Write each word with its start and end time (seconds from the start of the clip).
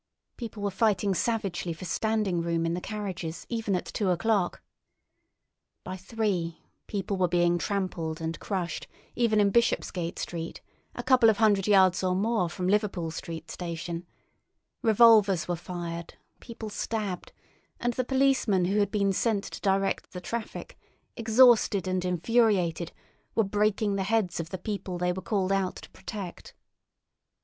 People 0.35 0.63
were 0.63 0.71
fighting 0.71 1.13
savagely 1.13 1.73
for 1.73 1.85
standing 1.85 2.41
room 2.41 2.65
in 2.65 2.73
the 2.73 2.81
carriages 2.81 3.45
even 3.49 3.75
at 3.75 3.85
two 3.85 4.09
o'clock. 4.09 4.63
By 5.83 5.95
three, 5.95 6.63
people 6.87 7.17
were 7.17 7.27
being 7.27 7.59
trampled 7.59 8.19
and 8.19 8.39
crushed 8.39 8.87
even 9.15 9.39
in 9.39 9.51
Bishopsgate 9.51 10.17
Street, 10.17 10.59
a 10.95 11.03
couple 11.03 11.29
of 11.29 11.37
hundred 11.37 11.67
yards 11.67 12.03
or 12.03 12.15
more 12.15 12.49
from 12.49 12.67
Liverpool 12.67 13.11
Street 13.11 13.51
station; 13.51 14.07
revolvers 14.81 15.47
were 15.47 15.55
fired, 15.55 16.15
people 16.39 16.71
stabbed, 16.71 17.31
and 17.79 17.93
the 17.93 18.03
policemen 18.03 18.65
who 18.65 18.79
had 18.79 18.89
been 18.89 19.13
sent 19.13 19.43
to 19.43 19.61
direct 19.61 20.13
the 20.13 20.19
traffic, 20.19 20.79
exhausted 21.15 21.87
and 21.87 22.03
infuriated, 22.03 22.91
were 23.35 23.43
breaking 23.43 23.97
the 23.97 24.01
heads 24.03 24.39
of 24.39 24.49
the 24.49 24.57
people 24.57 24.97
they 24.97 25.13
were 25.13 25.21
called 25.21 25.51
out 25.51 25.75
to 25.75 25.91
protect. 25.91 26.55